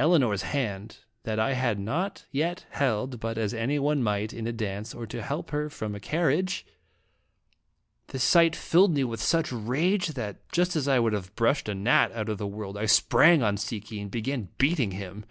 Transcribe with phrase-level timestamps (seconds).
[0.00, 0.24] io8 &lje Dramatic in Jttji Sleeting.
[0.24, 4.52] Elinor's hand that I had not yet held but as any one might, in a
[4.52, 6.66] dance, or to help her from a carriage!
[8.08, 11.76] The sight filled me with such rage, that, just as I would have brushed a
[11.76, 15.24] gnat out of the world, I sprang on Si ki and began beating him.